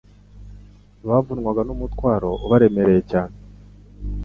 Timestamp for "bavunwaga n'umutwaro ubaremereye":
1.07-3.01